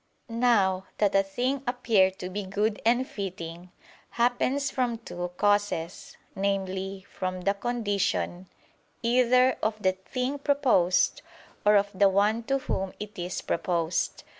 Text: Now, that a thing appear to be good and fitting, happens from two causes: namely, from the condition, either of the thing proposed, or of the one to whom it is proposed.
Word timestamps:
Now, 0.29 0.87
that 0.97 1.13
a 1.13 1.21
thing 1.21 1.61
appear 1.67 2.09
to 2.09 2.27
be 2.31 2.41
good 2.43 2.81
and 2.83 3.07
fitting, 3.07 3.71
happens 4.09 4.71
from 4.71 4.97
two 4.97 5.29
causes: 5.37 6.17
namely, 6.35 7.05
from 7.07 7.41
the 7.41 7.53
condition, 7.53 8.47
either 9.03 9.59
of 9.61 9.79
the 9.83 9.91
thing 9.91 10.39
proposed, 10.39 11.21
or 11.63 11.75
of 11.75 11.91
the 11.93 12.09
one 12.09 12.41
to 12.45 12.57
whom 12.57 12.93
it 12.99 13.19
is 13.19 13.43
proposed. 13.43 14.23